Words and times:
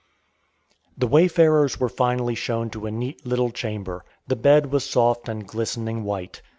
The 0.97 1.05
wayfarers 1.05 1.79
were 1.79 1.87
finally 1.87 2.33
shown 2.33 2.71
to 2.71 2.87
a 2.87 2.91
neat 2.91 3.23
little 3.23 3.51
chamber. 3.51 4.03
The 4.27 4.35
bed 4.35 4.71
was 4.71 4.83
soft 4.83 5.29
and 5.29 5.45
glistening 5.45 6.03
white. 6.03 6.41